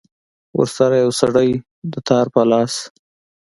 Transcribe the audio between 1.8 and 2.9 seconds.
دوتار په لاس.